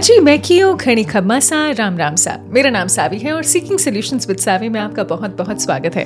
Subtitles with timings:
[0.00, 3.78] अजी मैं कियो खणी खम्मा सा राम राम सा। मेरा नाम सावी है और सीकिंग
[3.78, 6.04] सोल्यूशंस विद सावी में आपका बहुत बहुत स्वागत है।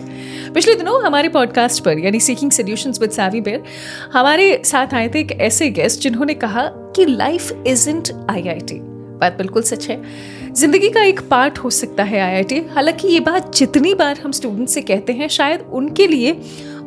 [0.53, 3.63] पिछले दिनों हमारे पॉडकास्ट पर यानी सीकिंग सोल्यूशंस विद सावी पर
[4.13, 8.79] हमारे साथ आए थे एक ऐसे गेस्ट जिन्होंने कहा कि लाइफ इजंट आईआईटी
[9.21, 10.03] बात बिल्कुल सच है।
[10.53, 14.69] ज़िंदगी का एक पार्ट हो सकता है आईआईटी हालाँकि ये बात जितनी बार हम स्टूडेंट
[14.69, 16.33] से कहते हैं शायद उनके लिए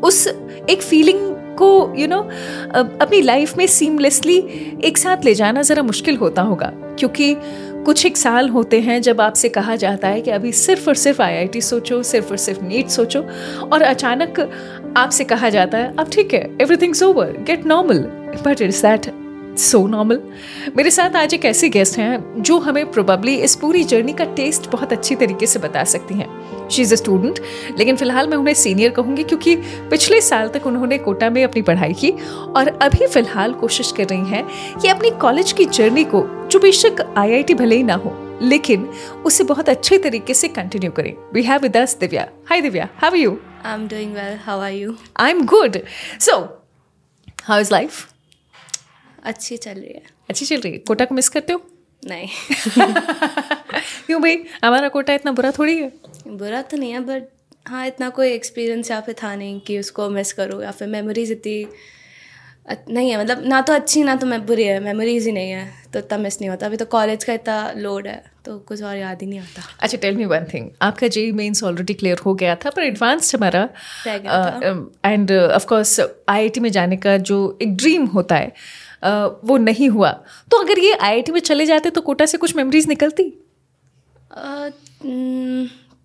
[0.03, 0.27] उस
[0.69, 1.19] एक फीलिंग
[1.57, 4.37] को यू you नो know, अपनी लाइफ में सीमलेसली
[4.83, 7.35] एक साथ ले जाना ज़रा मुश्किल होता होगा। क्योंकि
[7.85, 11.21] कुछ एक साल होते हैं जब आपसे कहा जाता है कि अभी सिर्फ़ और सिर्फ़
[11.21, 13.21] आईआईटी सोचो, सिर्फ़ और सिर्फ़ नीट सोचो
[13.63, 14.39] और अचानक
[14.97, 17.99] आपसे कहा जाता है, अब ठीक है everything's over get normal
[18.45, 19.11] but it's that
[19.57, 20.21] so normal
[20.77, 24.69] मेरे साथ आज एक ऐसे गेस्ट हैं जो हमें प्रोबेबली इस पूरी जर्नी का टेस्ट
[24.71, 26.27] बहुत अच्छी तरीके से बता सकती हैं।
[26.71, 27.39] शी इज़ अ स्टूडेंट
[27.77, 29.55] लेकिन फ़िलहाल मैं उन्हें सीनियर कहूँगी क्योंकि
[29.89, 32.11] पिछले साल तक उन्होंने कोटा में अपनी पढ़ाई की
[32.55, 34.45] और अभी फ़िलहाल कोशिश कर रही हैं
[34.79, 38.89] कि अपनी कॉलेज की जर्नी को जो बेशक आई भले ही ना हो लेकिन
[39.25, 43.11] उसे बहुत अच्छे तरीके से कंटिन्यू करें। We have with us Divya hi Divya how
[43.11, 45.77] are you I am doing well how are you I am good
[46.19, 46.63] so
[47.43, 48.07] how is life
[49.23, 51.61] अच्छी चल रही है। अच्छी चल रही है। कोटा को मिस करते हो?
[52.07, 52.27] नहीं।
[54.07, 54.43] क्यों भाई?
[54.63, 55.91] हमारा कोटा इतना बुरा थोड़ी है?
[56.29, 57.27] बुरा तो नहीं है बट
[57.65, 61.31] हाँ इतना कोई एक्सपीरियंस यहाँ पे था नहीं कि उसको मिस करो या फिर मेमोरीज
[61.31, 61.65] इतनी
[62.89, 65.67] नहीं है मतलब ना तो अच्छी ना तो मैं बुरी है मेमोरीज ही नहीं है
[65.93, 68.95] तो इतना मिस नहीं होता। अभी तो कॉलेज का इतना लोड है तो कुछ और
[68.97, 72.33] याद ही नहीं आता। अच्छा टेल मी वन थिंग आपका जे मेंस ऑलरेडी क्लियर हो
[72.33, 73.67] गया था पर एडवांस हमारा
[75.05, 78.51] एंड ऑफ़ कोर्स आईआईटी में जाने का जो एक ड्रीम होता है
[79.03, 80.11] वो नहीं हुआ।
[80.51, 83.31] तो अगर ये आईआईटी में चले जाते तो कोटा से कुछ मेमोरीज निकलती?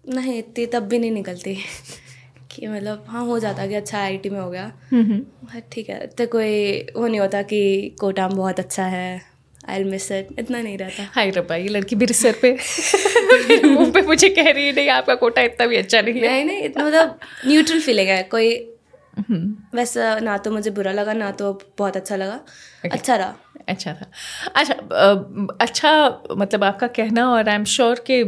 [0.09, 1.55] नहीं इतनी तब भी नहीं निकलती।
[2.51, 6.27] कि मतलब हाँ हो जाता कि अच्छा आई में हो गया। हाँ, ठीक है तो
[6.27, 7.61] कोई वो नहीं होता कि
[8.01, 9.21] कोटा में बहुत अच्छा है
[9.69, 12.51] आई मिस इट इतना नहीं रहता। हाय रब्बा ये लड़की भी सर पे
[13.65, 16.45] मुँह पे मुझे कह रही है नहीं आपका कोटा इतना भी अच्छा नहीं है। नहीं
[16.45, 18.72] नहीं इतना मतलब न्यूट्रल फीलिंग है कोई हम्म।
[19.75, 22.93] वैसा ना तो मुझे बुरा लगा ना तो बहुत अच्छा लगा। Okay.
[22.93, 23.35] अच्छा रहा।
[23.69, 24.07] अच्छा था।
[24.57, 24.75] अच्छा
[25.61, 28.23] अच्छा मतलब आपका कहना और आई एम श्योर के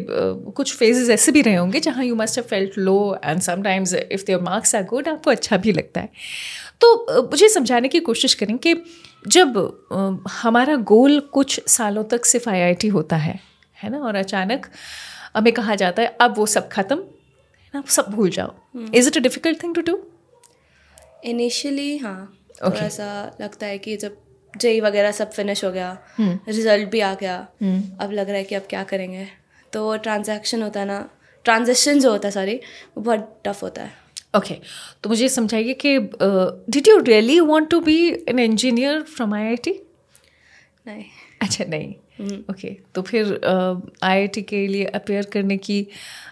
[0.52, 4.24] कुछ फेजेस ऐसे भी रहे होंगे जहाँ you must have felt low and sometimes if
[4.26, 6.10] their marks are good आपको अच्छा भी लगता है।
[6.80, 8.74] तो मुझे समझाने की कोशिश करें कि
[9.28, 9.58] जब
[10.32, 13.38] हमारा गोल कुछ सालों तक सिर्फ़ आईआईटी होता है
[13.76, 13.98] है ना?
[13.98, 14.66] और अचानक
[15.36, 17.82] हमें कहा जाता है अब वो सब ख़त्म है ना?
[17.88, 18.54] सब भूल जाओ।
[18.94, 20.02] Is it a difficult thing to do
[21.24, 22.18] initially हाँ
[22.52, 22.64] okay.
[22.66, 24.16] थोड़ा सा लगता है कि जब
[24.54, 25.90] जेई वगैरह सब फिनिश हो गया
[26.20, 29.26] रिज़ल्ट हम्म। भी आ गया हम्म। अब लग रहा है कि अब क्या करेंगे
[29.72, 31.08] तो ट्रांजैक्शन होता है ना
[31.44, 32.60] ट्रांजेक्शन जो होता है सॉरी
[32.96, 34.02] वो बहुत टफ होता है
[34.34, 34.66] ओके okay,
[35.02, 35.98] तो मुझे समझाइए कि
[36.70, 37.96] did you really want to be
[38.28, 39.80] an engineer from IIT
[40.86, 41.04] नहीं
[41.42, 43.40] अच्छा नहीं ओके हम्म। okay, तो फिर
[44.02, 45.86] आईआईटी uh, के लिए अपेयर करने की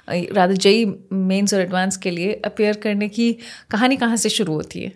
[0.08, 3.32] राधा जई मेंस और एडवांस के लिए अपेयर करने की
[3.70, 4.92] कहानी कहाँ से शुरू होती है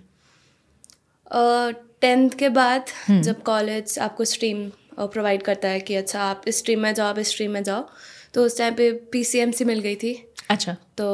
[2.01, 6.43] टेंथ uh, के बाद हम्म। जब कॉलेज आपको स्ट्रीम प्रोवाइड करता है कि अच्छा आप
[6.49, 7.89] इस स्ट्रीम में जाओ आप इस स्ट्रीम में जाओ
[8.35, 10.15] तो उस टाइम पे पीसीएमसी मिल गई थी
[10.51, 11.07] अच्छा तो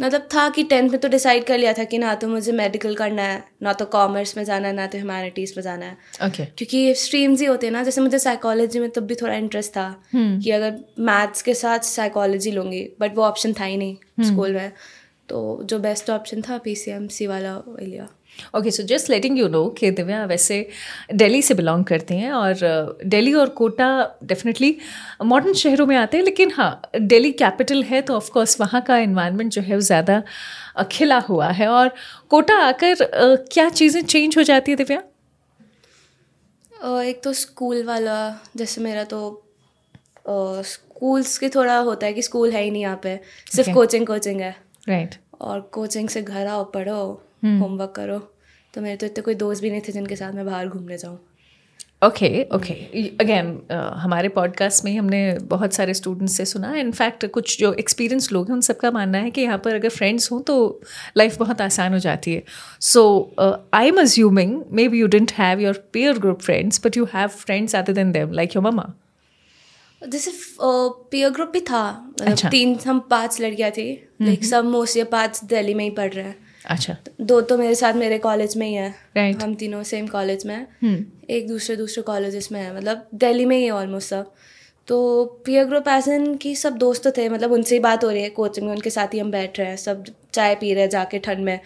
[0.00, 2.94] मतलब था कि टेंथ में तो डिसाइड कर लिया था कि ना तो मुझे मेडिकल
[2.94, 6.46] करना है ना तो कॉमर्स में जाना है ना तो ह्यूमैनिटीज़ में जाना है okay.
[6.58, 10.02] क्योंकि स्ट्रीम्स ही होते हैं ना जैसे मुझे साइकोलॉजी में तब भी थोड़ा इंटरेस्ट था
[10.02, 10.44] hmm.
[10.44, 14.32] कि अगर मैथ्स के साथ साइकोलॉजी लूँगी बट वो ऑप्शन था ही नहीं hmm.
[14.32, 14.72] स्कूल में
[15.28, 18.08] तो जो बेस्ट ऑप्शन था पी वाला लिया
[18.56, 20.58] okay so just letting you know कि दिव्या वैसे
[21.14, 22.54] दिल्ली से बिलोंग करते हैं और
[23.04, 23.88] दिल्ली और कोटा
[24.24, 24.76] डेफिनेटली
[25.24, 29.52] मॉडर्न शहरों में आते हैं लेकिन हाँ दिल्ली कैपिटल है तो ऑफकोर्स वहाँ का इन्वायरमेंट
[29.52, 30.22] जो है वो ज़्यादा
[30.92, 31.90] खिला हुआ है। और
[32.30, 32.96] कोटा आकर
[33.52, 35.02] क्या चीज़ें चेंज हो जाती है दिव्या?
[37.02, 38.18] एक तो स्कूल वाला
[38.56, 39.20] जैसे मेरा तो
[40.28, 43.18] स्कूल्स के थोड़ा होता है कि स्कूल है ही नहीं यहाँ पे।
[43.56, 44.54] सिर्फ़ कोचिंग कोचिंग है।
[44.88, 45.20] Right right.
[45.40, 48.18] और कोचिंग से घर आओ पढ़ो। होमवर्क हम्म। करो।
[48.74, 51.18] तो मेरे तो इतने कोई दोस्त भी नहीं थे जिनके साथ मैं बाहर घूमने जाऊँ।
[52.04, 52.74] ओके ओके
[53.20, 53.46] अगेन
[53.98, 58.54] हमारे पॉडकास्ट में हमने बहुत सारे स्टूडेंट्स से सुना। इनफैक्ट कुछ जो एक्सपीरियंस लोग हैं
[58.54, 60.58] उन सबका मानना है कि यहाँ पर अगर फ्रेंड्स हों तो
[61.16, 62.42] लाइफ बहुत आसान हो जाती है।
[62.82, 63.02] So
[63.74, 67.76] I am assuming maybe you don't have your peer group friends but you have friends
[67.76, 68.92] other than them like your mama
[70.02, 72.48] जैसे पेयर ग्रुप भी था। मतलब अच्छा.
[72.48, 73.92] तीन हम पाँच लड़कियाँ थी।
[74.22, 77.94] लाइक सब मोस्टली पाँच दिल्ली में ही पढ़ रहे हैं। अच्छा। दो तो मेरे साथ
[77.94, 79.42] मेरे कॉलेज में ही है। Right.
[79.42, 81.30] हम तीनों सेम कॉलेज में हैं। hmm.
[81.30, 84.32] एक दूसरे दूसरे कॉलेजेस में है। मतलब दिल्ली में ही है ऑलमोस्ट सब।
[84.86, 88.22] तो पीयर ग्रुप एसन की सब दोस्त तो थे मतलब उनसे ही बात हो रही
[88.22, 90.90] है कोचिंग में उनके साथ ही हम बैठ रहे हैं। सब चाय पी रहे हैं
[90.90, 91.60] जाके ठंड में।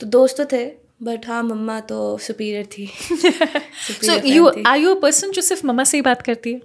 [0.00, 0.66] तो दोस्त तो थे
[1.02, 2.90] बट हाँ मम्मा तो सुपीरियर थी।
[4.02, 6.60] So you are you a person जो सिर्फ़ मम्मा से ही बात करती है?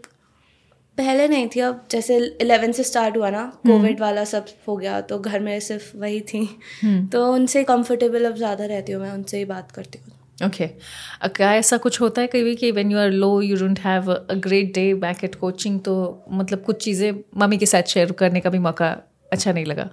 [0.97, 4.75] पहले नहीं थी अब जैसे इलेवन से स्टार्ट हुआ ना कोविड हम्म। वाला सब हो
[4.77, 6.47] गया तो घर में सिर्फ़ वही थी
[6.81, 10.65] हम्म। तो उनसे कंफर्टेबल अब ज़्यादा रहती हूँ मैं उनसे ही बात करती हूँ ओके
[10.65, 11.29] okay.
[11.29, 14.33] क्या ऐसा कुछ होता है कभी कि when you are low you don't have a
[14.39, 15.95] great day back at coaching तो
[16.31, 18.89] मतलब कुछ चीज़ें मम्मी के साथ शेयर करने का भी मौका
[19.31, 19.89] अच्छा नहीं लगा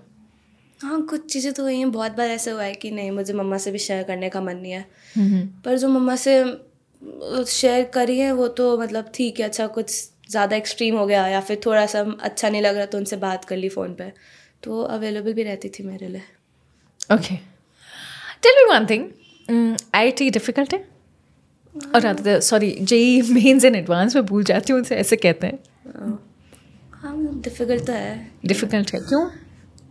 [0.81, 3.59] हाँ कुछ चीज़ें तो हुई हैं बहुत बार ऐसा हुआ है कि नहीं मुझे मम्मा
[3.59, 4.85] से भी शेयर करने का मन नहीं है
[5.15, 6.43] हम्म। पर जो मम्मा से
[7.49, 9.93] शेयर करी है वो तो मतलब ठीक है अच्छा कुछ
[10.29, 13.45] ज़्यादा एक्सट्रीम हो गया या फिर थोड़ा सा अच्छा नहीं लग रहा तो उनसे बात
[13.45, 14.13] कर ली फ़ोन पे।
[14.63, 16.23] तो अवेलेबल भी रहती थी मेरे लिए।
[17.11, 17.35] Okay
[18.43, 20.85] tell me one thing I T difficult है
[21.95, 26.19] और sorry JEE Mains in advance में भूल जाती हूँ उनसे ऐसे कहते हैं।
[26.95, 29.27] हाँ डिफ़िकल्ट तो है। डिफ़िकल्ट है क्यों?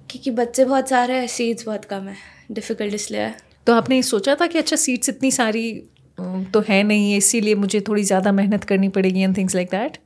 [0.10, 2.16] क्योंकि बच्चे बहुत सारे हैं सीट्स बहुत कम है।
[2.52, 3.36] डिफ़िकल्ट इसलिए है।
[3.68, 5.72] तो आपने सोचा था कि अच्छा सीट्स इतनी सारी
[6.54, 9.98] तो है नहीं है इसीलिए मुझे थोड़ी ज़्यादा मेहनत करनी पड़ेगी एंड थिंग्स लाइक दैट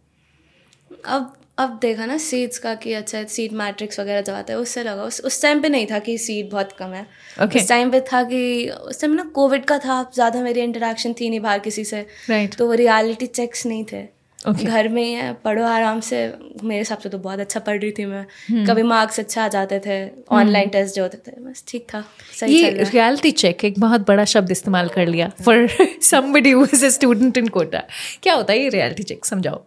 [1.06, 4.83] अब अब देखा ना सीट्स का कि अच्छा सीट मैट्रिक्स वगैरह जब आता है उससे
[4.83, 7.06] लगा उस उस टाइम पे नहीं था कि सीट बहुत कम है
[7.38, 7.62] okay.
[7.62, 11.30] उस टाइम पे था कि उस टाइम ना कोविड का था ज़्यादा मेरी इंटरेक्शन थी
[11.30, 12.57] नहीं बाहर किसी से right.
[12.57, 14.03] तो वो रियलिटी चेक्स नहीं थे
[14.42, 14.65] okay.
[14.65, 16.25] घर में ही है पढ़ो आराम से
[16.63, 18.69] मेरे हिसाब से तो बहुत अच्छा पढ़ रही थी मैं hmm.
[18.69, 19.98] कभी मार्क्स अच्छा आ जाते थे
[20.31, 20.74] ऑनलाइन hmm.
[20.74, 22.03] टेस्ट जो होते थे बस ठीक था
[22.39, 25.68] सही ये रियलिटी चेक एक बहुत बड़ा शब्द इस्तेमाल कर लिया for
[26.03, 27.83] somebody who is a student in Kota
[28.24, 29.63] क्या होता है ये रियलिटी चेक समझाओ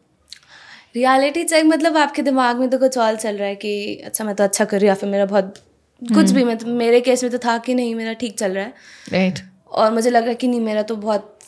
[0.95, 4.35] रियलिटी चेक मतलब आपके दिमाग में तो कुछ और चल रहा है कि अच्छा मैं
[4.35, 5.55] तो अच्छा कर रही हूँ या फिर मेरा बहुत
[6.03, 8.73] कुछ भी मतलब मेरे केस में तो था कि नहीं मेरा ठीक चल रहा है।
[9.13, 9.39] राइट
[9.71, 11.39] और मुझे लग रहा है कि नहीं मेरा तो बहुत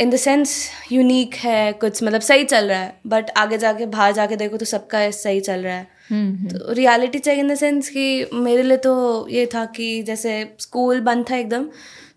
[0.00, 4.12] इन द सेंस यूनिक है कुछ मतलब सही चल रहा है बट आगे जाके बाहर
[4.12, 7.88] जाके देखो तो सबका सही चल रहा है। हम्म, तो reality check in the sense
[7.88, 8.92] कि मेरे लिए तो
[9.30, 11.66] ये था कि जैसे स्कूल बंद था एकदम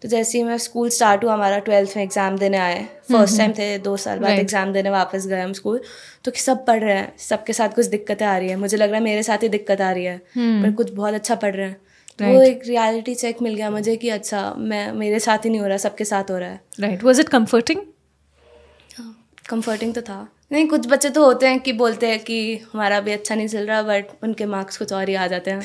[0.02, 3.52] तो जैसे ही मैं स्कूल स्टार्ट हुआ हमारा ट्वेल्थ में एग्ज़ाम देने आए। फ़र्स्ट टाइम
[3.60, 5.80] थे दो साल बाद एग्ज़ाम देने वापस गए हम स्कूल
[6.26, 8.90] तो कि सब पढ़ रहे हैं सबके साथ कुछ दिक्कतें आ रही है। मुझे लग
[8.90, 11.56] रहा है मेरे साथ ही दिक्कत आ रही है हम्म। पर कुछ बहुत अच्छा पढ़
[11.56, 11.78] रहे हैं।
[12.20, 15.62] तो वो एक रियलिटी चेक मिल गया मुझे कि अच्छा मैं मेरे साथ ही नहीं
[15.62, 17.82] हो रहा सबके साथ हो रहा है। Right was it comforting
[19.50, 22.36] comforting तो था। नहीं कुछ बच्चे तो होते हैं कि बोलते हैं कि
[22.74, 25.60] हमारा भी अच्छा नहीं चल रहा बट उनके मार्क्स कुछ और ही आ जाते हैं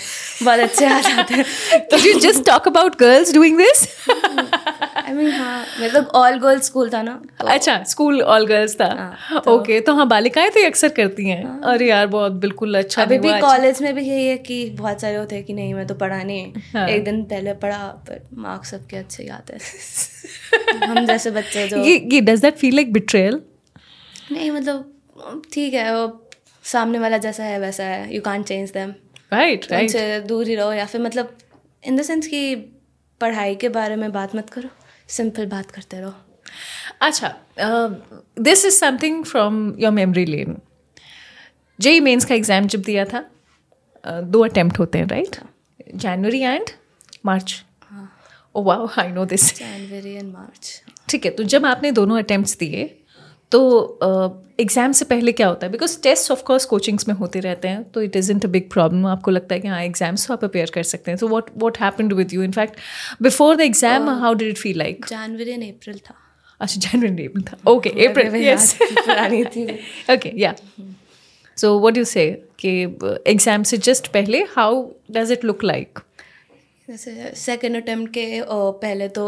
[0.44, 1.44] बहुत अच्छे आ जाते हैं।
[1.90, 6.90] तो you just talk about girls doing this I mean हाँ मतलब ऑल गर्ल्स स्कूल
[6.90, 8.86] था ना तो, अच्छा स्कूल ऑल गर्ल्स था।
[9.18, 12.78] हाँ, तो, ओके तो हाँ बालिकाएँ तो अक्सर करती हैं। हाँ, अरे यार बहुत बिल्कुल
[12.78, 15.74] अच्छा अभी भी कॉलेज में भी यही है कि बहुत सारे होते हैं कि नहीं
[15.74, 16.88] मैं तो पढ़ा नहीं। हाँ.
[16.88, 21.84] एक दिन पहले पढ़ा पर मार्क्स सबके अच्छे ही आते हैं। हम जैसे बच्चे जो
[21.84, 23.40] ये does that feel like betrayal
[24.32, 26.30] नहीं मतलब ठीक है वो
[26.64, 28.94] सामने वाला जैसा है वैसा है you can't change them
[29.32, 31.36] right right उनसे दूर ही रहो या फिर मतलब
[31.86, 32.54] इन द सेंस कि
[33.20, 34.68] पढ़ाई के बारे में बात मत करो
[35.08, 36.14] सिंपल बात करते रहो।
[37.00, 40.58] अच्छा this is something from your memory lane
[41.80, 43.24] JEE Mains का एग्ज़ाम जब दिया था
[44.04, 45.36] uh, दो अटेम्प्ट होते हैं right
[45.94, 46.70] January and
[47.26, 47.64] March
[48.54, 52.56] oh वाह I know this January and March ठीक है तो जब आपने दोनों अटेम्प्ट्स
[52.56, 53.04] दिए
[53.52, 53.60] तो
[54.60, 55.72] एग्ज़ाम uh, से पहले क्या होता है?
[55.72, 58.68] Because test of course coachings में होते रहते हैं तो it is isn't a big
[58.70, 61.18] problem आपको लगता है कि हाँ एग्ज़ाम्स तो आप अपेयर कर सकते हैं.
[61.18, 62.76] तो what what happen with you in fact
[63.22, 66.14] before the exam how did it feel like January and April था.
[66.60, 67.70] अच्छा जनवरी एंड अप्रैल था.
[67.70, 68.74] Okay April yes
[70.10, 70.54] okay yeah
[71.58, 72.26] so what you से
[72.60, 72.70] कि
[73.30, 75.98] एग्ज़ाम से जस्ट पहले how does it look like
[76.88, 79.24] जैसे second attempt के पहले तो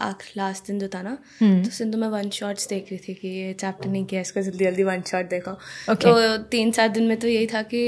[0.00, 3.14] आख लास्ट दिन जो था ना हम्म। तो सिंधु मैं वन शॉट्स देख रही थी
[3.14, 5.50] कि ये चैप्टर नहीं किया इसका जल्दी जल्दी वन शॉट देखो।
[5.92, 6.04] Okay.
[6.04, 7.82] तो तीन चार दिन में तो यही था कि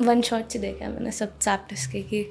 [0.00, 2.24] वन शॉट ही देखा मैंने सब चैप्टर्स के कि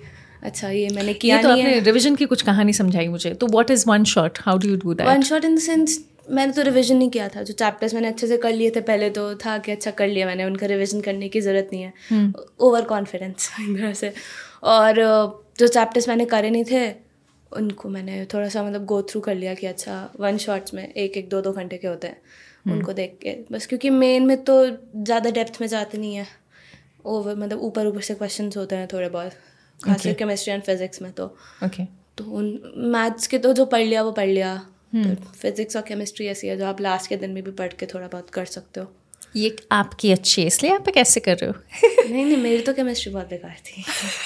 [0.43, 3.72] अच्छा ये मैंने किया ये तो आपने रिवीजन की कुछ कहानी समझाई मुझे। तो what
[3.72, 6.62] is one shot how do you do that one shot in the sense मैंने तो
[6.62, 9.57] रिवीजन नहीं किया था। जो चैप्टर्स मैंने अच्छे से कर लिए थे पहले तो था
[9.57, 11.93] कि अच्छा कर लिया मैंने उनका रिवीजन करने की ज़रूरत नहीं है।
[12.60, 14.13] ओवर हम्म। कॉन्फिडेंस तरह से।
[14.63, 15.01] और
[15.60, 16.88] जो चैप्टर्स मैंने करे नहीं थे
[17.57, 21.17] उनको मैंने थोड़ा सा मतलब गो थ्रू कर लिया कि अच्छा वन शॉट्स में एक
[21.17, 22.22] एक दो दो घंटे के होते हैं।
[22.65, 26.27] हम्म। उनको देख के बस क्योंकि मेन में तो ज़्यादा डेप्थ में जाते नहीं है।
[27.05, 29.31] ओवर मतलब ऊपर ऊपर से क्वेश्चन होते हैं थोड़े बहुत
[29.86, 30.17] खासकर okay.
[30.19, 31.86] केमिस्ट्री एंड फिजिक्स में तो। Okay.
[32.17, 34.55] तो उन मैथ्स के तो जो पढ़ लिया वो पढ़ लिया।
[34.95, 37.86] तो फिजिक्स और केमिस्ट्री ऐसी है जो आप लास्ट के दिन में भी पढ़ के
[37.86, 38.91] थोड़ा बहुत कर सकते हो।
[39.36, 41.55] ये आपकी अच्छी है इसलिए आप कैसे कर रहे हो?
[42.10, 43.83] नहीं नहीं मेरी तो केमिस्ट्री बहुत बेकार थी।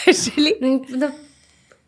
[0.61, 1.19] नहीं मतलब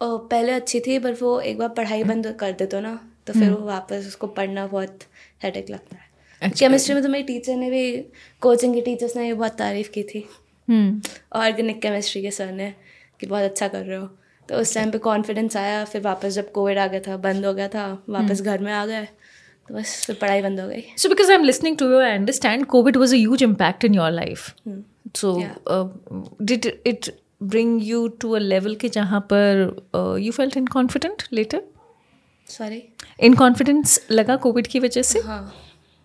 [0.02, 2.94] पहले अच्छी थी पर वो एक बार पढ़ाई बंद कर दे तो ना
[3.28, 5.00] तो फिर हम्म। वो वापस उसको पढ़ना बहुत
[5.44, 6.08] हेडेक लगता है।
[6.42, 7.92] अच्छा। केमिस्ट्री में तो मेरी टीचर ने भी
[8.42, 10.20] कोचिंग के टीचर्स ने भी बहुत तारीफ़ की थी।
[10.68, 12.74] ऑर्गेनिक हम्म। केमिस्ट्री के सर ने
[13.20, 14.10] कि बहुत अच्छा कर रहे हो।
[14.50, 17.54] तो उस टाइम पे कॉन्फिडेंस आया फिर वापस जब कोविड आ गया था बंद हो
[17.54, 19.06] गया था वापस हम्म। घर में आ गए
[19.68, 22.12] तो बस फिर पढ़ाई बंद हो गई। So because I am listening to you I
[22.12, 24.54] understand Covid was a huge impact in your life
[25.18, 25.38] so
[26.42, 31.64] did it bring you to a level के जहाँ पर you felt in confident later
[32.50, 32.82] sorry
[33.20, 35.42] in confidence लगा Covid की वजह से हाँ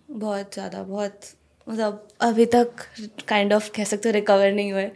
[0.09, 1.21] बहुत ज़्यादा बहुत
[1.67, 2.87] मतलब अभी तक
[3.29, 4.91] काइंड ऑफ़ कह सकते हो रिकवर नहीं हुए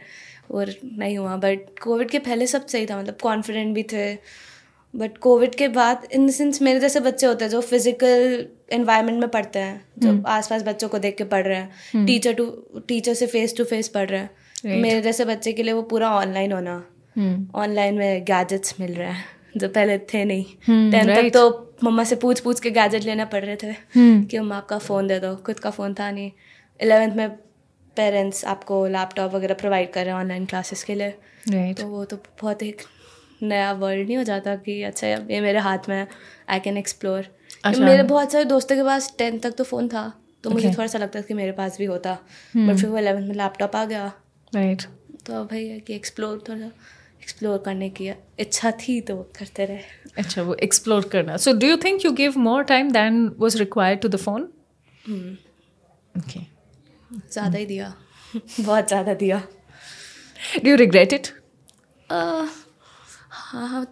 [0.51, 4.13] और नहीं हुआ बट कोविड के पहले सब सही था मतलब कॉन्फिडेंट भी थे।
[4.93, 9.19] बट कोविड के बाद इन द सेंस मेरे जैसे बच्चे होते हैं जो फ़िज़िकल एनवायरनमेंट
[9.19, 12.45] में पढ़ते हैं जो हम्म। आसपास बच्चों को देख के पढ़ रहे हैं टीचर टू
[12.87, 14.29] टीचर से फेस टू फेस पढ़ रहे हैं
[14.65, 16.75] मेरे जैसे बच्चे के लिए वो पूरा ऑनलाइन होना।
[17.55, 19.25] ऑनलाइन हम्म। में गैजेट्स मिल रहे हैं
[19.57, 20.43] जो पहले थे नहीं।
[20.91, 24.39] टेंथ हम्म, तक तो मम्मा से पूछ पूछ के गैजेट लेना पड़ रहे थे कि
[24.39, 26.31] मम्मा आपका फ़ोन दे दो। खुद का फ़ोन था नहीं।
[26.79, 27.29] इलेवेंथ में
[27.97, 31.13] पेरेंट्स आपको लैपटॉप वगैरह प्रोवाइड कर रहे हैं ऑनलाइन क्लासेस के लिए।
[31.49, 31.81] Right.
[31.81, 32.81] तो वो तो बहुत एक
[33.43, 36.07] नया वर्ल्ड नहीं हो जाता कि अच्छा ये मेरे हाथ में
[36.49, 37.27] आई कैन एक्सप्लोर
[37.65, 40.13] मेरे बहुत सारे दोस्तों के पास टेंथ तक तो फ़ोन था।
[40.43, 42.13] तो मुझे थोड़ा सा लगता था कि मेरे पास भी होता।
[42.57, 42.81] But hmm.
[42.81, 44.11] फिर वो इलेवेंथ में लैपटॉप आ गया।
[44.53, 44.81] राइट
[45.25, 46.65] तो भाई है कि एक्सप्लोर थोड़ा
[47.21, 49.81] एक्सप्लोर करने की इच्छा थी तो करते रहे।
[50.17, 54.01] अच्छा वो एक्सप्लोर करना। So do you think you give more time than was required
[54.01, 54.41] to the phone
[56.15, 56.39] okay
[57.11, 57.93] ज़्यादा ही दिया।
[58.59, 59.41] बहुत ज़्यादा दिया।
[60.63, 61.27] डू यू रिग्रेट इट
[62.09, 62.49] हाँ
[63.31, 63.85] हाँ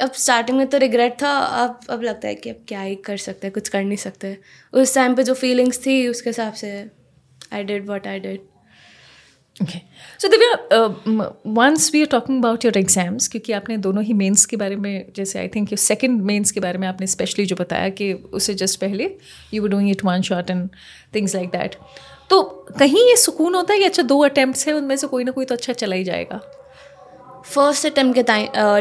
[0.00, 1.30] अब स्टार्टिंग में तो रिग्रेट था
[1.62, 4.36] अब अब लगता है कि अब क्या ही कर सकते हैं कुछ कर नहीं सकते।
[4.72, 6.70] उस टाइम पे जो फीलिंग्स थी उसके हिसाब से
[7.52, 8.40] I did what I did
[9.62, 9.78] okay
[10.20, 10.86] so Divya
[11.54, 15.12] once we are talking about your exams क्योंकि आपने दोनों ही मेंस के बारे में
[15.16, 18.80] जैसे आई थिंक सेकंड मेंस के बारे में आपने स्पेशली जो बताया कि उससे जस्ट
[18.80, 19.10] पहले
[19.54, 20.68] you were doing it one shot and
[21.14, 21.76] things like that
[22.30, 22.42] तो
[22.78, 25.44] कहीं ये सुकून होता है कि अच्छा दो अटैम्प्ट है उनमें से कोई ना कोई
[25.44, 26.40] तो अच्छा चला ही जाएगा?
[27.44, 28.22] फ़र्स्ट अटैम्प्ट के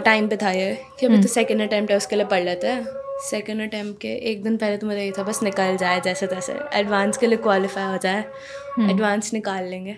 [0.01, 2.67] टाइम पे था ये कि अभी तो सेकेंड हम्म। अटैम्प्ट है उसके लिए पढ़ लेते
[2.67, 2.85] हैं।
[3.21, 6.53] सेकेंड अटैम्प्ट के एक दिन पहले तो मुझे ये था बस निकल जाए जैसे तैसे
[6.79, 9.95] एडवांस के लिए क्वालिफाई हो जाए। एडवांस हम्म। निकाल लेंगे।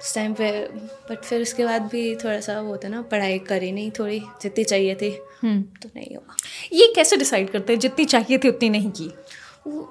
[0.00, 0.50] उस टाइम पे
[1.10, 4.64] बट फिर उसके बाद भी थोड़ा सा वो होता ना पढ़ाई करी नहीं थोड़ी जितनी
[4.64, 5.10] चाहिए थी
[5.42, 6.36] हम्म। तो नहीं हुआ।
[6.72, 7.80] ये कैसे डिसाइड करते हैं?
[7.80, 9.10] जितनी चाहिए थी उतनी नहीं की?
[9.66, 9.88] वो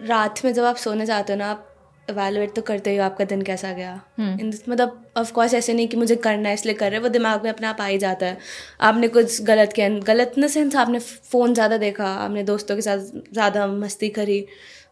[0.00, 1.64] रात में जब आप सोने जाते हो ना आप
[2.08, 5.96] एवेलुएट तो करते हो आपका दिन कैसा गया। हम्म। मतलब ऑफ़ कोर्स ऐसे नहीं कि
[5.96, 8.38] मुझे करना है इसलिए कर रहे वो दिमाग में अपने आप आ ही जाता है।
[8.80, 12.98] आपने कुछ गलत किया गलत इन सेंस आपने फ़ोन ज़्यादा देखा आपने दोस्तों के साथ
[13.32, 14.44] ज़्यादा मस्ती करी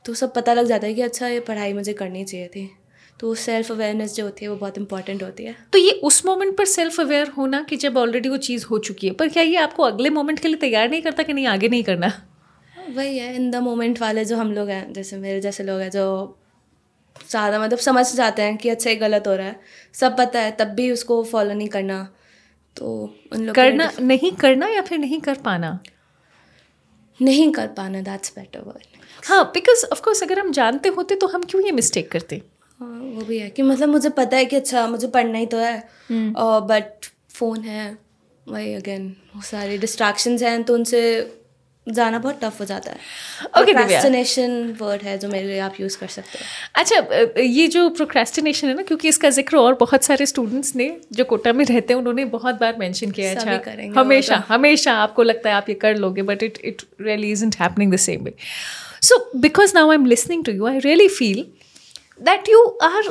[0.04, 2.70] तो सब पता लग जाता है कि अच्छा ये पढ़ाई मुझे करनी चाहिए थी।
[3.20, 6.56] तो सेल्फ अवेयरनेस जो होती है वो बहुत इंपॉर्टेंट होती है। तो ये उस मोमेंट
[6.56, 9.56] पर सेल्फ अवेयर होना कि जब ऑलरेडी वो चीज़ हो चुकी है पर क्या ये
[9.58, 12.12] आपको अगले मोमेंट के लिए तैयार नहीं करता कि नहीं आगे नहीं करना?
[12.96, 15.90] वही है इन द मोमेंट वाले जो हम लोग हैं जैसे मेरे जैसे लोग हैं
[15.90, 16.04] जो
[17.30, 19.60] ज़्यादा मतलब समझ जाते हैं कि अच्छा ये गलत हो रहा है
[19.94, 22.02] सब पता है तब भी उसको फॉलो नहीं करना।
[22.76, 22.88] तो
[23.32, 25.78] उन लोग करना नहीं करना या फिर नहीं कर पाना?
[27.20, 28.84] नहीं कर पाना दैट्स बेटर वर्ड
[29.22, 32.42] हाँ बिकॉज़ ऑफकोर्स अगर हम जानते होते तो हम क्यों ये मिस्टेक करते?
[32.80, 35.58] हाँ वो भी है कि मतलब मुझे पता है कि अच्छा मुझे पढ़ना ही तो
[35.58, 36.80] है। But hmm.
[37.34, 37.96] फ़ोन है
[38.46, 41.02] वही अगेन वो सारे डिस्ट्रैक्शंस हैं तो उनसे
[41.86, 42.96] जाना बहुत टफ हो जाता है।
[43.54, 48.68] प्रोक्रेस्टिनेशन वर्ड है जो मेरे लिए आप यूज़ कर सकते हैं। अच्छा ये जो प्रोक्रेस्टिनेशन
[48.68, 51.98] है ना क्योंकि इसका ज़िक्र और बहुत सारे स्टूडेंट्स ने जो कोटा में रहते हैं
[51.98, 55.74] उन्होंने बहुत बार मेंशन किया है। अच्छा हमेशा तो। हमेशा आपको लगता है आप ये
[55.76, 58.34] कर लोगे but it it really is happening the same way
[59.02, 61.44] so because now I am listening to you I really feel
[62.22, 63.02] that you are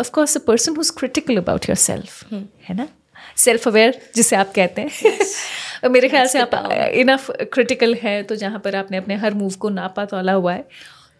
[0.00, 2.88] of course a person who is critical about your self है ना?
[3.36, 5.26] Self aware जिसे आप कहते हैं। Yes.
[5.90, 9.68] मेरे ख्याल से आप इनफ क्रिटिकल है तो जहाँ पर आपने अपने हर मूव को
[9.68, 10.68] नापा तोला हुआ है।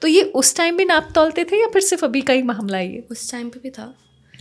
[0.02, 2.78] तो ये उस टाइम भी नाप तोलते थे या फिर सिर्फ़ अभी का ही मामला
[2.78, 3.06] ये?
[3.10, 3.94] उस टाइम पे भी था।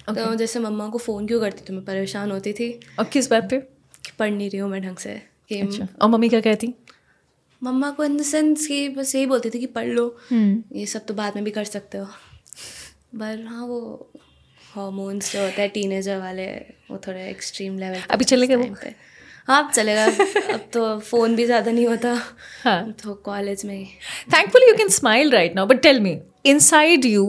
[0.10, 0.18] okay.
[0.18, 3.50] तो जैसे मम्मा को फ़ोन क्यों करती तो मैं परेशान होती थी। और किस बात
[3.50, 3.58] पे?
[4.06, 6.74] कि पढ़ नहीं रही हूँ मैं ढंग से। कि अच्छा। और मम्मी क्या कहती?
[7.64, 10.86] मम्मा को इन द सेंस कि बस यही बोलती थी कि पढ़ लो। हम्म। ये
[10.86, 12.08] सब तो बाद में भी कर सकते हो।
[13.20, 13.80] पर हाँ वो
[14.76, 16.46] हॉर्मोन्स जो होते हैं टीनेजर वाले
[16.92, 18.76] वो थोड़े एक्सट्रीम लेवल अभी चलेगा वो?
[19.48, 20.06] हाँ अब चलेगा।
[20.54, 22.14] अब तो फ़ोन भी ज़्यादा नहीं होता।
[22.64, 23.86] हाँ। तो कॉलेज में ही।
[24.34, 26.18] Thankfully you can smile right now but tell me
[26.60, 27.26] inside you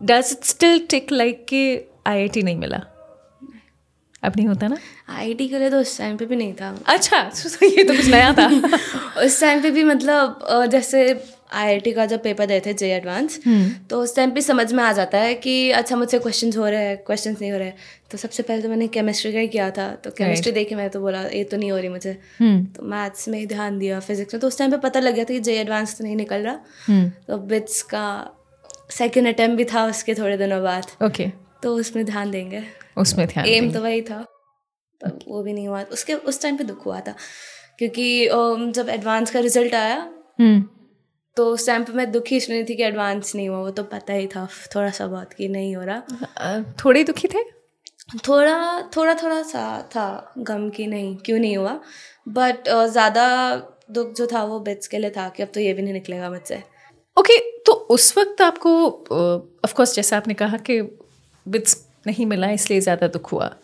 [0.00, 1.62] does it still tick like कि
[2.06, 2.80] आईआईटी नहीं मिला?
[4.24, 4.76] अब नहीं होता ना?
[5.08, 8.06] आईआईटी के लिए तो उस टाइम पे भी नहीं था। अच्छा तो ये तो कुछ
[8.06, 8.46] नया था।
[9.24, 11.02] उस टाइम पे भी मतलब जैसे
[11.52, 14.82] आईआईटी का जब पेपर देते थे जे एडवांस हम्म। तो उस टाइम भी समझ में
[14.84, 17.72] आ जाता है कि अच्छा मुझसे क्वेश्चंस हो रहे हैं क्वेश्चंस नहीं हो रहे
[18.10, 21.00] तो सबसे पहले तो मैंने केमिस्ट्री का ही किया था। तो केमिस्ट्री देखे मैं तो
[21.00, 24.34] बोला ये तो नहीं हो रही मुझे। हम्म। तो मैथ्स में ही ध्यान दिया फिजिक्स
[24.34, 26.42] में। तो उस टाइम पे पता लग गया था कि जे एडवांस तो नहीं निकल
[26.42, 28.06] रहा। हम्म। तो बिट्स का
[28.90, 31.30] सेकेंड अटैम्प्ट भी था उसके थोड़े दिनों बाद। ओके
[31.62, 32.62] तो उसमें ध्यान देंगे।
[32.96, 34.24] उसमें ध्यान एम तो वही था।
[35.00, 37.14] पर वो भी नहीं हुआ। उसके उस टाइम पे दुख हुआ था।
[37.78, 38.26] क्योंकि
[38.72, 39.98] जब एडवांस का रिज़ल्ट आया
[41.38, 44.12] तो उस टाइम पे मैं दुखी इसलिए थी कि एडवांस नहीं हुआ वो तो पता
[44.12, 47.42] ही था थोड़ा सा बहुत कि नहीं हो रहा। थोड़े दुखी थे?
[48.28, 49.62] थोड़ा थोड़ा थोड़ा सा
[49.94, 51.78] था गम की नहीं क्यों नहीं हुआ।
[52.28, 53.26] बट ज़्यादा
[53.90, 56.30] दुख जो था वो बिट्स के लिए था कि अब तो ये भी नहीं निकलेगा
[56.30, 56.62] मुझसे।
[57.16, 58.70] ओके okay, तो उस वक्त आपको
[59.64, 60.80] ऑफ़ कोर्स जैसा आपने कहा कि
[61.46, 61.76] बिट्स
[62.06, 63.54] नहीं मिला इसलिए ज़्यादा दुख हुआ।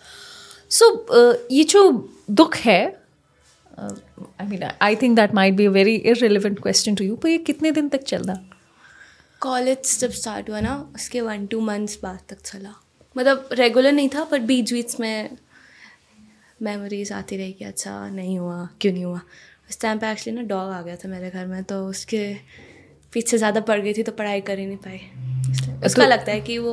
[0.70, 3.03] सो so, uh, ये जो दुख है
[3.78, 7.38] I mean I think that might be a very irrelevant question to you पर ये
[7.40, 8.36] कितने दिन तक चल रहा?
[9.42, 12.74] कॉलेज जब स्टार्ट हुआ ना उसके वन टू मंथ्स बाद तक चला।
[13.16, 15.36] मतलब रेगुलर नहीं था बट बीच बीच में
[16.62, 19.20] मेमोरीज आती रही कि अच्छा नहीं हुआ क्यों नहीं हुआ?
[19.70, 22.22] उस टाइम पे एक्चुअली ना डॉग आ गया था मेरे घर में तो उसके
[23.12, 24.98] पीछे ज़्यादा पड़ गई थी तो पढ़ाई कर ही नहीं पाई।
[25.86, 26.72] उसका तो, लगता है कि वो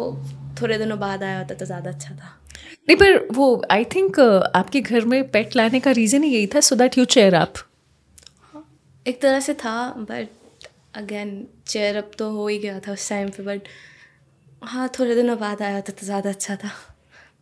[0.62, 2.38] थोड़े दिनों बाद आया होता तो ज़्यादा अच्छा था।
[2.88, 6.48] नहीं पर वो आई थिंक uh, आपके घर में पेट लाने का रीज़न ही यही
[6.48, 7.54] था so that you cheer up
[9.06, 10.28] एक तरह से था बट
[10.96, 13.68] अगेन चेयर अप तो हो ही गया था उस टाइम पे बट
[14.64, 16.70] हाँ थोड़े दिनों बाद आया था तो ज़्यादा अच्छा था।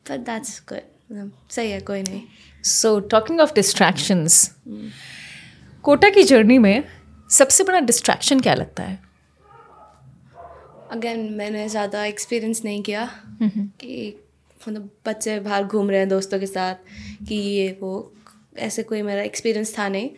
[0.09, 2.21] बट दैट्स गुड सही है कोई नहीं।
[2.63, 4.55] So talking of distractions
[5.83, 6.83] Kota की जर्नी में
[7.31, 8.99] सबसे बड़ा डिस्ट्रैक्शन क्या लगता है?
[10.91, 13.09] अगेन मैंने ज़्यादा एक्सपीरियंस नहीं किया
[13.43, 14.15] कि
[14.67, 16.75] मतलब बच्चे बाहर घूम रहे हैं दोस्तों के साथ
[17.27, 17.91] कि ये वो
[18.59, 20.09] ऐसे कोई मेरा एक्सपीरियंस था नहीं।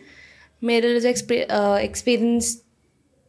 [0.62, 2.60] मेरे लिए जो एक्सपीरियंस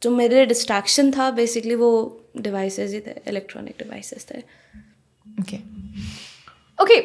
[0.01, 1.89] जो मेरे लिए डिस्ट्रैक्शन था बेसिकली वो
[2.37, 4.39] डिवाइसेस ही थे इलेक्ट्रॉनिक डिवाइसेस थे।
[5.41, 5.57] Okay
[6.79, 6.97] okay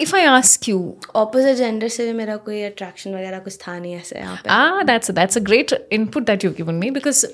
[0.00, 0.78] if I ask you
[1.16, 4.86] opposite gender से भी मेरा कोई अट्रैक्शन वगैरह कुछ था नहीं ऐसे यहाँ पे। Ah
[4.86, 7.24] that's that's a great input that you given me because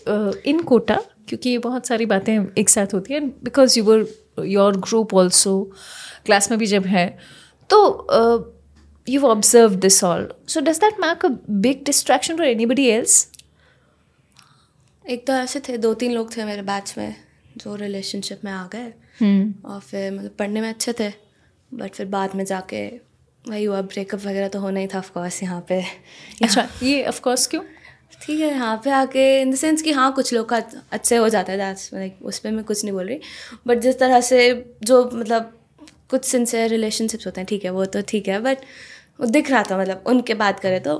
[0.46, 0.96] in Kota
[1.28, 4.06] क्योंकि ये बहुत सारी बातें एक साथ होती हैं because you were
[4.38, 5.72] your group also
[6.26, 7.18] class में भी जब है
[7.70, 8.54] तो
[9.08, 13.30] you observe this all so does that make a big distraction for anybody else
[15.10, 17.14] एक तो ऐसे थे दो तीन लोग थे मेरे बैच में
[17.56, 19.70] जो रिलेशनशिप में आ गए। Hmm.
[19.70, 21.08] और फिर मतलब पढ़ने में अच्छे थे
[21.74, 22.86] बट फिर बाद में जाके
[23.48, 25.82] वही हुआ ब्रेकअप वगैरह तो होना ही था ऑफकोर्स यहाँ पे।
[26.42, 27.62] अच्छा ये ऑफकोर्स क्यों?
[28.22, 31.28] ठीक है, यहाँ पे आके इन द सेंस कि हाँ कुछ लोग का अच्छे हो
[31.28, 33.20] जाता है दैट्स लाइक उस पर मैं कुछ नहीं बोल रही।
[33.66, 34.38] बट जिस तरह से
[34.82, 35.52] जो मतलब
[36.10, 38.58] कुछ सिंसियर रिलेशनशिप्स होते हैं, ठीक है, वो तो ठीक है बट
[39.20, 40.96] वो दिख रहा था मतलब उनके बात करें तो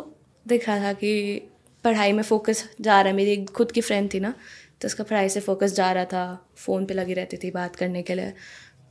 [0.47, 1.43] दिख रहा था कि
[1.85, 4.35] पढ़ाई में फोकस जा रहा है। मेरी खुद की फ्रेंड थी ना
[4.81, 6.25] तो उसका पढ़ाई से फोकस जा रहा था
[6.57, 8.33] फ़ोन पे लगी रहती थी बात करने के लिए।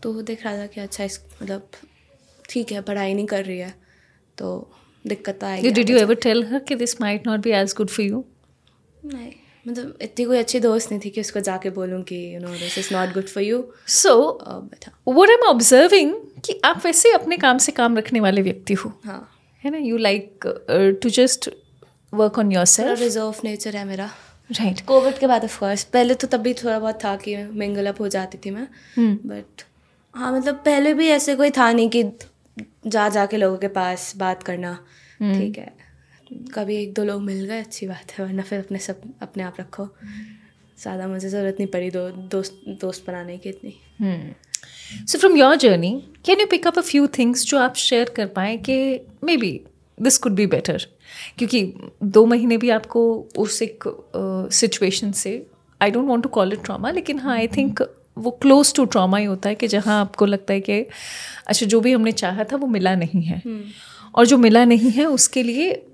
[0.03, 1.69] तो देख रहा था कि अच्छा इस मतलब
[2.49, 3.73] ठीक है, पढ़ाई नहीं कर रही है
[4.37, 4.49] तो
[5.07, 8.05] दिक्कत आएगी did you ever tell her कि this might not be as good for
[8.05, 8.25] you
[9.05, 9.31] नहीं
[9.67, 12.77] मतलब इतनी कोई अच्छी दोस्त नहीं थी कि उसको जाके बोलूँ कि you know this
[12.77, 16.13] is not good for you so what I am observing
[16.45, 19.29] कि आप वैसे अपने काम से काम रखने वाले व्यक्ति हो हाँ।
[19.63, 19.77] है ना?
[19.77, 20.39] You like
[21.03, 21.49] to just
[22.13, 24.05] work on your self reserve nature है मेरा।
[24.51, 24.87] Right right.
[24.87, 28.01] कोविड के बाद ऑफ़ कोर्स पहले तो तब भी थोड़ा बहुत था कि मिंगल अप
[28.01, 28.67] हो जाती थी मैं।
[28.99, 29.67] But hmm.
[30.15, 32.03] हाँ मतलब पहले भी ऐसे कोई था नहीं कि
[32.57, 34.77] जा जा के लोगों के पास बात करना।
[35.21, 35.71] हम्म। ठीक है।
[36.53, 39.55] कभी एक दो लोग मिल गए अच्छी बात है वरना फिर अपने सब अपने आप
[39.59, 39.87] रखो।
[40.77, 43.75] ज़्यादा मुझे ज़रूरत नहीं पड़ी दो दोस्त दोस्त बनाने की इतनी।
[45.07, 45.91] So from your journey
[46.25, 48.75] can you pick up a few things जो आप शेयर कर पाएँ कि
[49.37, 49.51] maybe
[49.97, 50.85] this could be better
[51.37, 51.63] क्योंकि
[52.03, 53.01] दो महीने भी आपको
[53.37, 53.83] उस एक
[54.51, 55.45] सिचुएशन uh, से
[55.81, 57.81] I don't want to call it trauma लेकिन हाँ आई थिंक
[58.17, 60.85] वो क्लोज टू ट्रामा ही होता है कि जहाँ आपको लगता है कि
[61.47, 63.63] अच्छा जो भी हमने चाहा था वो मिला नहीं है। हम्म।
[64.15, 65.85] और जो मिला नहीं है उसके लिए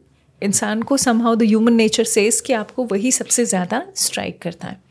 [0.44, 4.82] इंसान को somehow the human nature says कि आपको वही सबसे ज़्यादा स्ट्राइक करता है।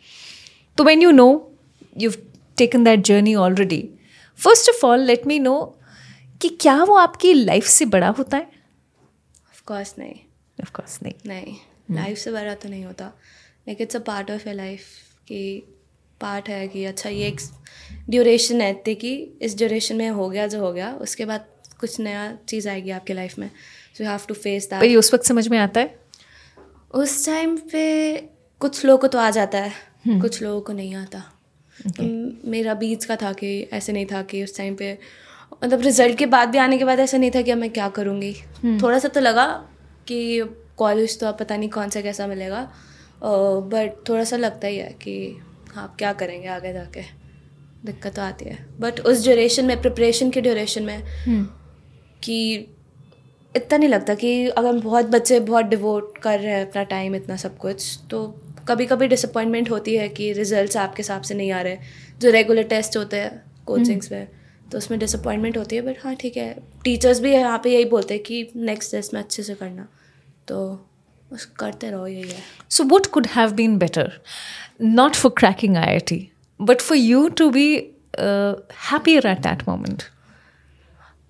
[0.79, 1.53] तो when you know
[1.99, 2.11] you
[2.57, 3.89] taken that journey already
[4.39, 5.79] first of all let me know
[6.41, 8.51] कि क्या वो आपकी लाइफ से बड़ा होता है?
[9.49, 10.15] ऑफकोर्स नहीं।
[10.61, 11.57] ऑफकोर्स नहीं। नहीं।
[11.91, 12.25] Life hmm.
[12.25, 13.05] से बड़ा तो नहीं होता।
[13.69, 14.81] Like it's a part of a life
[15.29, 15.63] कि
[16.21, 17.41] पार्ट है कि अच्छा ये एक
[18.11, 21.47] ड्यूरेशन है इतने कि इस ड्यूरेशन में हो गया जो हो गया उसके बाद
[21.81, 23.51] कुछ नया चीज़ आएगी आपके लाइफ में
[23.99, 25.99] so you have to face that उस वक्त समझ में आता है
[26.95, 28.17] उस टाइम पे
[28.61, 29.73] कुछ लोगों को तो आ जाता है
[30.09, 30.21] hmm.
[30.21, 31.23] कुछ लोगों को नहीं आता
[31.89, 32.09] okay.
[32.45, 34.99] मेरा बीच का था कि ऐसे नहीं था कि उस टाइम पे
[35.65, 37.89] मतलब रिज़ल्ट के बाद भी आने के बाद ऐसा नहीं था कि अब मैं क्या
[37.89, 38.83] करूँगी hmm.
[38.83, 39.47] थोड़ा सा तो लगा
[40.07, 40.19] कि
[40.77, 42.73] कॉलेज तो अब पता नहीं कौन सा कैसा मिलेगा
[43.23, 45.41] बट थोड़ा सा लगता ही है कि
[45.79, 47.03] आप क्या करेंगे आगे जाके?
[47.85, 51.45] दिक्कत तो आती है। बट उस ड्यूरेशन में प्रिपरेशन की ड्यूरेशन में हम्म।
[52.23, 52.55] कि
[53.55, 57.37] इतना नहीं लगता कि अगर बहुत बच्चे बहुत डिवोट कर रहे हैं अपना टाइम इतना
[57.37, 58.27] सब कुछ तो
[58.69, 61.79] कभी कभी डिसअपॉइंटमेंट होती है कि रिजल्ट्स आपके हिसाब से नहीं आ रहे।
[62.21, 64.29] जो रेगुलर टेस्ट होते हैं कोचिंग्स में
[64.73, 68.15] तो उसमें डिसअपॉइंटमेंट होती है बट हाँ ठीक है। टीचर्स भी यहाँ पे यही बोलते
[68.15, 69.89] हैं कि नेक्स्ट टेस्ट में अच्छे से करना।
[70.49, 70.59] तो
[71.33, 74.13] बस करते रहो यही है so what could have been better
[74.83, 77.75] not for cracking I I T but for you to be
[78.93, 80.03] happier at that moment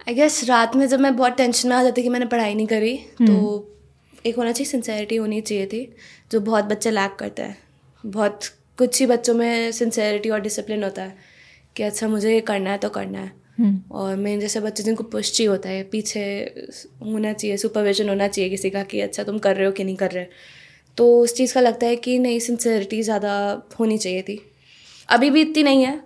[0.08, 2.66] I guess रात में जब मैं बहुत टेंशन में आ जाती कि मैंने पढ़ाई नहीं
[2.66, 4.26] करी तो hmm.
[4.26, 5.96] एक होना चाहिए सिंसेरिटी होनी चाहिए थी
[6.32, 7.58] जो बहुत बच्चे लैक करते हैं
[8.06, 8.40] बहुत
[8.78, 11.16] कुछ ही बच्चों में सिंसेरिटी और डिसिप्लिन होता है
[11.76, 13.32] कि अच्छा मुझे ये करना है तो करना है.
[13.58, 16.20] और मेरे जैसे बच्चे जिनको चाहिए होता है पीछे
[17.02, 19.96] होना चाहिए सुपरविजन होना चाहिए किसी का कि अच्छा तुम कर रहे हो कि नहीं
[19.96, 20.26] कर रहे
[20.98, 23.32] तो उस चीज़ का लगता है कि नहीं सिंसेरिटी ज़्यादा
[23.80, 24.40] होनी चाहिए थी।
[25.08, 25.96] अभी भी इतनी नहीं है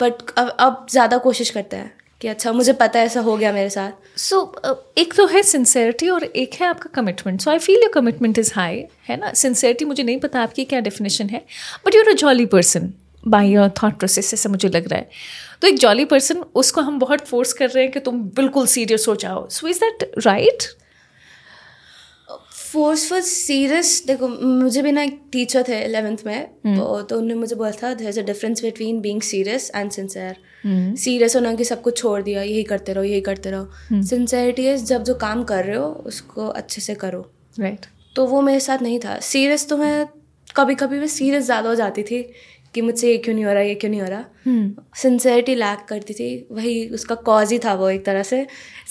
[0.00, 3.52] बट अब अब ज़्यादा कोशिश करते हैं कि अच्छा मुझे पता है ऐसा हो गया
[3.52, 7.58] मेरे साथ। सो so, एक तो है सिंसेरिटी और एक है आपका commitment so I
[7.58, 9.32] feel your commitment is high है ना?
[9.34, 11.44] सिंसेरिटी मुझे नहीं पता आपकी क्या डेफिनेशन है
[11.86, 12.92] but you're a jolly person
[13.24, 15.08] by your thought process ऐसा मुझे लग रहा है।
[15.62, 19.08] तो एक जॉली पर्सन उसको हम बहुत फोर्स कर रहे हैं कि तुम बिल्कुल सीरियस
[19.08, 20.62] हो जाओ। So is that right
[22.52, 26.76] forceful serious देखो मुझे भी ना एक टीचर थे एलेवेंथ में hmm.
[26.76, 30.36] तो, तो उन्होंने मुझे बोला था there is a difference between being serious and sincere
[30.96, 34.74] serious होना कि सब कुछ छोड़ दिया यही करते रहो यही करते रहो। Sincerity hmm.
[34.74, 37.20] इज़ जब जो काम कर रहे हो उसको अच्छे से करो।
[37.60, 38.14] Right right.
[38.16, 40.06] तो वो मेरे साथ नहीं था। सीरियस तो मैं
[40.56, 42.22] कभी कभी मैं सीरियस ज़्यादा हो जाती थी।
[42.74, 44.24] कि मुझसे ये क्यों नहीं हो रहा ये क्यों नहीं हो रहा।
[44.96, 45.60] Sincerity hmm.
[45.60, 48.46] लैक करती थी वही उसका कॉज ही था वो एक तरह से।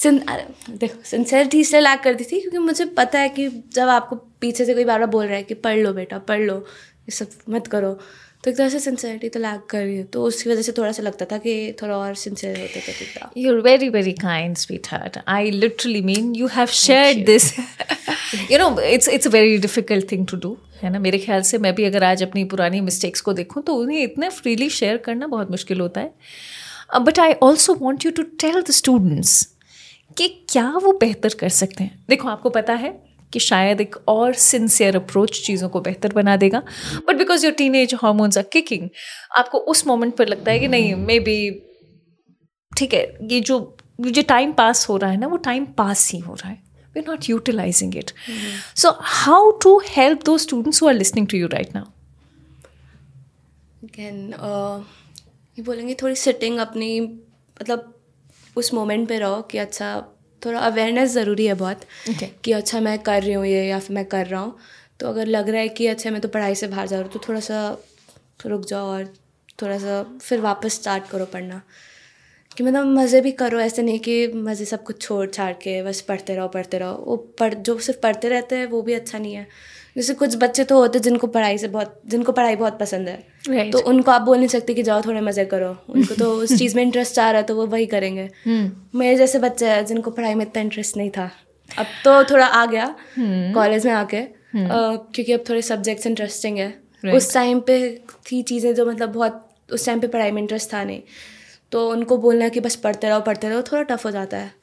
[0.06, 4.74] देखो सिंसेरिटी इसलिए लैक करती थी क्योंकि मुझे पता है कि जब आपको पीछे से
[4.74, 7.68] कोई बार बार बोल रहा है कि पढ़ लो बेटा पढ़ लो ये सब मत
[7.68, 8.00] करो।
[8.44, 10.92] तो एक तरह से सिंसेरिटी तो लैक कर रही है। तो उसकी वजह से थोड़ा
[10.92, 14.56] सा लगता था कि थोड़ा और सिंसियर होते थे पिता you are very very kind
[14.88, 17.52] sweetheart I literally mean you have share this
[18.52, 21.00] you know it's it's a very difficult thing to do है ना?
[21.00, 24.30] मेरे ख्याल से मैं भी अगर आज अपनी पुरानी मिस्टेक्स को देखूँ तो उन्हें इतने
[24.30, 28.72] फ्रीली शेयर करना बहुत मुश्किल होता है। But I also want you to tell the
[28.72, 29.44] students
[30.18, 32.92] कि क्या वो बेहतर कर सकते हैं। देखो आपको पता है
[33.34, 36.64] कि शायद एक और सिंसियर अप्रोच चीज़ों को बेहतर बना देगा।
[37.08, 38.90] But because your teenage hormones are kicking
[39.38, 41.52] आपको उस मोमेंट पर लगता है कि नहीं मे बी
[42.78, 46.20] ठीक है ये जो जो टाइम पास हो रहा है ना वो टाइम पास ही
[46.20, 48.12] हो रहा है। We're not utilizing it.
[48.12, 48.54] Mm-hmm.
[48.74, 51.84] so how to help those students who are listening to you right now?
[53.84, 54.80] Again uh,
[55.58, 57.00] ये बोलेंगे थोड़ी सिटिंग अपनी
[57.62, 57.94] मतलब
[58.56, 59.92] उस मोमेंट पे रहो कि अच्छा
[60.46, 62.28] थोड़ा अवेयरनेस ज़रूरी है बहुत okay.
[62.44, 64.56] कि अच्छा मैं कर रही हूँ ये या फिर मैं कर रहा हूँ।
[65.00, 67.14] तो अगर लग रहा है कि अच्छा मैं तो पढ़ाई से बाहर जा रहा हूँ
[67.14, 67.78] तो थोड़ा सा
[68.46, 69.06] रुक जाओ और
[69.62, 71.62] थोड़ा सा फिर वापस स्टार्ट करो पढ़ना।
[72.58, 76.02] कि मतलब मज़े भी करो ऐसे नहीं कि मज़े सब कुछ छोड़ छाड़ के बस
[76.02, 79.34] पढ़ते रहो पढ़ते रहो। वो पढ़ जो सिर्फ़ पढ़ते रहते हैं वो भी अच्छा नहीं
[79.34, 79.48] है।
[79.96, 83.72] जैसे कुछ बच्चे तो होते जिनको पढ़ाई से बहुत जिनको पढ़ाई बहुत पसंद है right.
[83.72, 86.76] तो उनको आप बोल नहीं सकते कि जाओ थोड़े मज़े करो उनको तो उस चीज़
[86.76, 88.70] में इंटरेस्ट आ रहा है तो वो वही करेंगे hmm.
[88.96, 91.30] मेरे जैसे बच्चे हैं जिनको पढ़ाई में इतना इंटरेस्ट नहीं था
[91.70, 93.88] अब तो थोड़ा आ गया कॉलेज hmm.
[93.88, 94.70] में आके hmm.
[95.14, 96.72] क्योंकि अब थोड़े सब्जेक्ट्स इंटरेस्टिंग है
[97.04, 97.18] right.
[97.18, 97.80] उस टाइम पे
[98.32, 101.02] थी चीज़ें जो मतलब बहुत उस टाइम पे पढ़ाई में इंटरेस्ट था नहीं
[101.72, 104.59] तो उनको बोलना कि बस पढ़ते रहो पढ़ते रहो थोड़ा टफ हो जाता है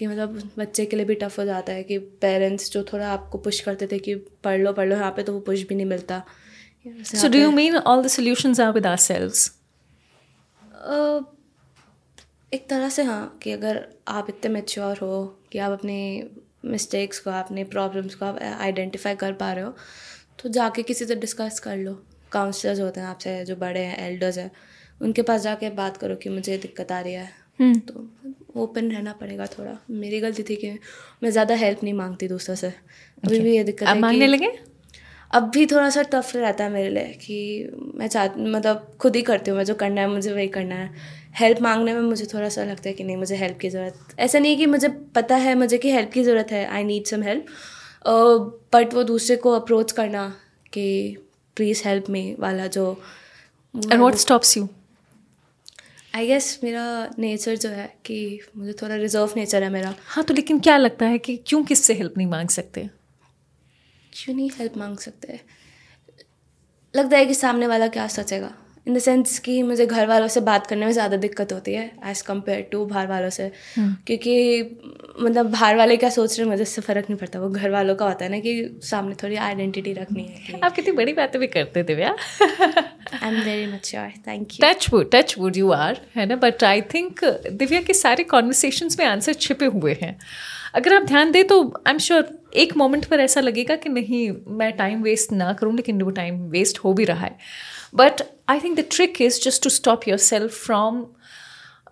[0.00, 3.38] कि मतलब बच्चे के लिए भी टफ हो जाता है कि पेरेंट्स जो थोड़ा आपको
[3.38, 5.86] पुश करते थे कि पढ़ लो पढ़ लो यहाँ पे तो वो पुश भी नहीं
[5.86, 6.22] मिलता।
[7.06, 9.50] So do you mean all the solutions are with ourselves
[12.52, 15.98] एक तरह से हाँ कि अगर आप इतने मेच्योर हो कि आप अपने
[16.66, 19.74] मिस्टेक्स को अपने प्रॉब्लम्स को आप आइडेंटिफाई कर पा रहे हो
[20.38, 21.92] तो जाके किसी से डिस्कस कर लो।
[22.32, 24.50] काउंसलर्स होते हैं आपसे जो बड़े हैं एल्डर्स हैं
[25.00, 27.28] उनके पास जाके बात करो कि मुझे दिक्कत आ रही है।
[27.60, 28.08] तो
[28.56, 30.70] ओपन रहना पड़ेगा थोड़ा। मेरी गलती थी कि
[31.22, 34.52] मैं ज़्यादा हेल्प नहीं मांगती दूसरों से। अभी भी ये दिक्कत है मांगने लगे?
[35.30, 39.22] अब भी थोड़ा सा टफ रहता है मेरे लिए कि मैं चाह मतलब खुद ही
[39.22, 42.48] करती हूँ मैं जो करना है मुझे वही करना है। हेल्प मांगने में मुझे थोड़ा
[42.48, 45.54] सा लगता है कि नहीं मुझे हेल्प की ज़रूरत ऐसा नहीं कि मुझे पता है
[45.54, 47.46] मुझे कि हेल्प की ज़रूरत है I need some help
[48.74, 50.28] but वो दूसरे को अप्रोच करना
[50.72, 51.16] कि
[51.56, 52.90] प्लीज़ हेल्प मी वाला जो
[53.74, 54.68] and what stops you
[56.14, 60.34] I guess मेरा नेचर जो है कि मुझे थोड़ा रिज़र्व नेचर है मेरा। हाँ तो
[60.34, 62.90] लेकिन क्या लगता है कि क्यों किससे हेल्प नहीं मांग सकते?
[64.12, 65.40] क्यों नहीं हेल्प मांग सकते?
[66.96, 68.59] लगता है कि सामने वाला क्या सोचेगा?
[68.86, 71.90] इन द सेंस कि मुझे घर वालों से बात करने में ज़्यादा दिक्कत होती है
[72.06, 74.60] एज़ कंपेयर टू बाहर वालों से। हम्म। क्योंकि
[75.20, 77.94] मतलब बाहर वाले क्या सोच रहे हैं मुझे इससे फ़र्क नहीं पड़ता। वो घर वालों
[77.94, 81.46] का होता है ना कि सामने थोड़ी आइडेंटिटी रखनी है आप कितनी बड़ी बातें भी
[81.48, 82.14] करते थे भैया।
[83.12, 83.94] I am very much
[84.28, 86.36] thank you touch wood touch wood you are है ना?
[86.36, 90.16] बट आई थिंक दिव्या के सारे कॉन्वर्सेशन में आंसर छिपे हुए हैं।
[90.74, 94.30] अगर आप ध्यान दें तो आई एम श्योर एक मोमेंट पर ऐसा लगेगा कि नहीं
[94.58, 97.36] मैं टाइम वेस्ट ना करूँ लेकिन वो टाइम वेस्ट हो भी रहा है।
[97.94, 98.20] But
[98.58, 101.04] think the trick is just to stop yourself from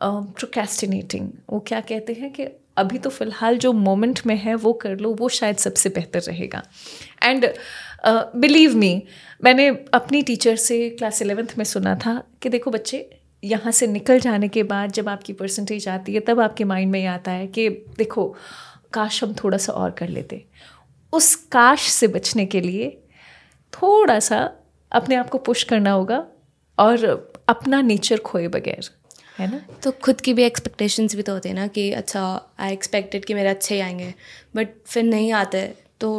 [0.02, 4.96] procrastinating वो क्या कहते हैं कि अभी तो फ़िलहाल जो मोमेंट में है, वो कर
[4.98, 6.62] लो, वो शायद सबसे बेहतर रहेगा।
[7.22, 7.46] एंड
[8.06, 9.02] बिलीव मी
[9.44, 13.08] मैंने अपनी टीचर से क्लास इलेवेंथ में सुना था कि देखो बच्चे,
[13.42, 17.00] यहाँ से निकल जाने के बाद जब आपकी परसेंटेज आती है, तब आपके माइंड में
[17.00, 17.68] ये आता है कि
[17.98, 18.34] देखो,
[18.92, 20.44] काश हम थोड़ा सा और कर लेते।
[21.12, 22.90] उस काश से बचने के लिए
[23.72, 24.50] थोड़ा सा
[24.92, 26.26] अपने आप को पुश करना होगा
[26.78, 27.04] और
[27.48, 28.90] अपना नेचर खोए बगैर
[29.38, 29.60] है ना?
[29.82, 32.22] तो खुद की भी एक्सपेक्टेशंस भी तो होते हैं ना कि अच्छा
[32.60, 34.12] आई एक्सपेक्टेड कि मेरे अच्छे ही आएँगे
[34.56, 35.66] बट फिर नहीं आते।
[36.00, 36.10] तो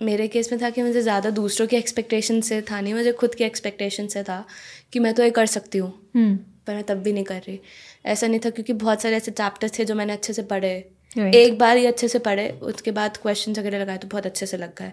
[0.00, 3.34] मेरे केस में था कि मुझे ज़्यादा दूसरों की एक्सपेक्टेशन से था नहीं मुझे खुद
[3.34, 4.44] की एक्सपेक्टेशन से था
[4.92, 7.58] कि मैं तो ये कर सकती हूँ हम्म। पर मैं तब भी नहीं कर रही।
[8.06, 10.74] ऐसा नहीं था क्योंकि बहुत सारे ऐसे चैप्टर्स थे जो मैंने अच्छे से पढ़े
[11.16, 14.56] एक बार ही अच्छे से पढ़े, उसके बाद क्वेश्चन वगैरह लगाए तो बहुत अच्छे से
[14.56, 14.92] लग गए।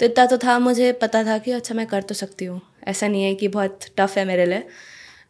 [0.00, 3.08] तो इतना तो था, मुझे पता था कि अच्छा मैं कर तो सकती हूँ। ऐसा
[3.08, 4.62] नहीं है कि बहुत टफ है मेरे लिए।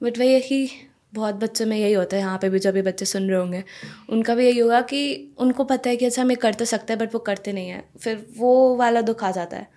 [0.02, 0.68] बट वही है कि
[1.14, 3.64] बहुत बच्चों में यही होता है, यहाँ पे भी जो अभी बच्चे सुन रहे होंगे,
[4.10, 7.00] उनका भी यही होगा कि उनको पता है कि अच्छा मैं कर तो सकता है
[7.00, 9.68] बट वो करते नहीं हैं। फिर वो वाला दुख आ जाता है।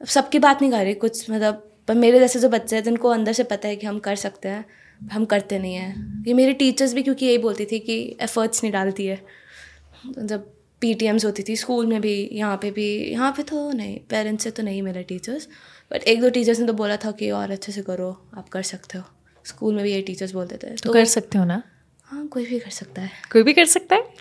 [0.00, 3.32] सबकी बात नहीं कर रही, कुछ मतलब पर मेरे जैसे जो बच्चे हैं, जिनको अंदर
[3.32, 4.64] से पता है कि हम कर सकते हैं,
[5.12, 8.72] हम करते नहीं हैं। ये मेरी टीचर्स भी क्योंकि यही बोलती थी कि एफर्ट्स नहीं
[8.72, 9.39] डालती है।
[10.18, 13.72] जब पी टी एम्स होती थी स्कूल में भी यहाँ पे भी यहाँ पे तो
[13.72, 15.48] नहीं पेरेंट्स से तो नहीं मिले टीचर्स
[15.92, 18.62] बट एक दो टीचर्स ने तो बोला था कि और अच्छे से करो आप कर
[18.62, 19.04] सकते हो।
[19.46, 21.62] स्कूल में भी ये टीचर्स बोलते थे। तो, तो कर सकते हो ना?
[22.04, 24.14] हाँ कोई भी कर सकता है। कोई भी कर सकता है?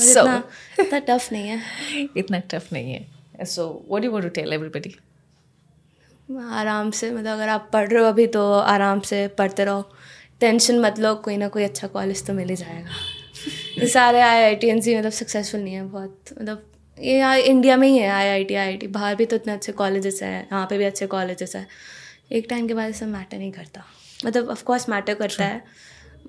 [0.00, 0.42] so, इतना
[0.80, 1.62] इतना टफ नहीं है।
[2.16, 4.96] इतना टफ नहीं है। So what you want to tell everybody
[6.40, 9.90] आराम से मतलब अगर आप पढ़ रहे हो अभी तो आराम से पढ़ते रहो।
[10.40, 12.90] टेंशन मत लो कोई ना कोई अच्छा कॉलेज तो मिल ही जाएगा।
[13.84, 16.62] सारे आई आई टी एन सी मतलब सक्सेसफुल नहीं है बहुत। मतलब
[16.98, 19.36] ये यहाँ इंडिया में ही है आई I T I I T बाहर भी तो
[19.36, 21.66] इतने अच्छे कॉलेजेस हैं यहाँ पे भी अच्छे कॉलेजेस हैं।
[22.32, 23.84] एक टाइम के बाद सब मैटर नहीं करता।
[24.26, 25.62] मतलब ऑफकोर्स मैटर करता है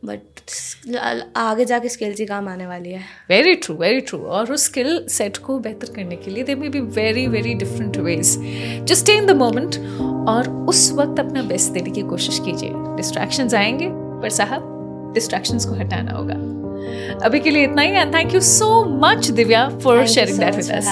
[0.06, 4.66] बट आगे जाके स्किल्स ही काम आने वाली है। वेरी ट्रू वेरी ट्रू और उस
[4.66, 8.38] स्किल सेट को बेहतर करने के लिए they may be very very different ways
[8.84, 9.78] just stay in the moment
[10.30, 15.74] और उस वक्त अपना बेस्ट देने की कोशिश कीजिए। डिस्ट्रैक्शंस आएँगे पर साहब डिस्ट्रैक्शंस को
[15.74, 16.36] हटाना होगा।
[17.24, 20.72] अभी के लिए इतना ही and thank you so much Divya for sharing that with
[20.72, 20.88] us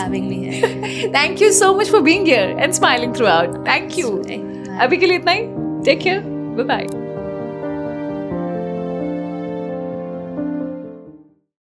[1.15, 4.09] thank you so much for being here and smiling throughout thank you
[4.81, 5.41] अभी के लिए इतना ही.
[5.85, 7.04] Take care bye bye